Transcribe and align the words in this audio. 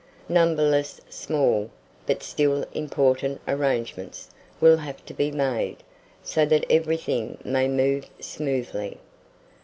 Numberless 0.27 0.99
small, 1.11 1.69
but 2.07 2.23
still 2.23 2.65
important 2.73 3.39
arrangements, 3.47 4.31
will 4.59 4.77
have 4.77 5.05
to 5.05 5.13
be 5.13 5.29
made, 5.29 5.77
so 6.23 6.43
that 6.43 6.65
everything 6.71 7.37
may 7.43 7.67
move 7.67 8.07
smoothly. 8.19 8.97